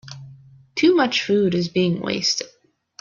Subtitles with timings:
[0.73, 2.47] Too much food is being wasted.